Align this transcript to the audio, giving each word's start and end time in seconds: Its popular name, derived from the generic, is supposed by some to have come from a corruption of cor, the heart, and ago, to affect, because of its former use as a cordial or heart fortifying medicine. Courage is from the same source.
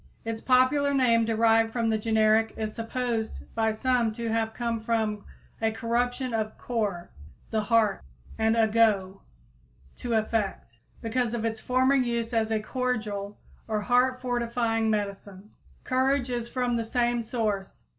Its 0.25 0.41
popular 0.41 0.95
name, 0.95 1.25
derived 1.25 1.71
from 1.71 1.87
the 1.89 1.97
generic, 1.99 2.55
is 2.57 2.73
supposed 2.73 3.43
by 3.53 3.71
some 3.71 4.11
to 4.11 4.29
have 4.29 4.51
come 4.51 4.79
from 4.79 5.23
a 5.61 5.69
corruption 5.71 6.33
of 6.33 6.57
cor, 6.57 7.11
the 7.51 7.61
heart, 7.61 8.01
and 8.35 8.57
ago, 8.57 9.21
to 9.95 10.15
affect, 10.15 10.79
because 11.03 11.35
of 11.35 11.45
its 11.45 11.59
former 11.59 11.93
use 11.93 12.33
as 12.33 12.49
a 12.49 12.59
cordial 12.59 13.37
or 13.67 13.81
heart 13.81 14.19
fortifying 14.19 14.89
medicine. 14.89 15.51
Courage 15.83 16.31
is 16.31 16.49
from 16.49 16.77
the 16.77 16.83
same 16.83 17.21
source. 17.21 17.83